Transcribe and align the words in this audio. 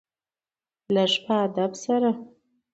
لږ 0.93 1.11
په 1.25 1.33
ادب 1.45 1.71
سره. 1.83 2.11